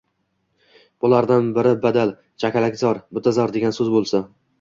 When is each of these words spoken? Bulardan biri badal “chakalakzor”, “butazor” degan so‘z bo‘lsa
Bulardan 1.03 1.51
biri 1.57 1.73
badal 1.83 2.13
“chakalakzor”, 2.45 3.01
“butazor” 3.19 3.55
degan 3.59 3.77
so‘z 3.81 3.93
bo‘lsa 3.99 4.23